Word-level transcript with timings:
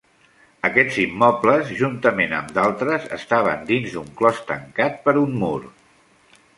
Aquests 0.69 0.95
immobles, 1.03 1.69
juntament 1.81 2.33
amb 2.39 2.51
d'altres, 2.57 3.07
estaven 3.21 3.65
dins 3.71 3.97
d'un 3.99 4.11
clos 4.21 4.45
tancat 4.53 5.01
per 5.07 5.19
un 5.27 5.41
mur. 5.45 5.57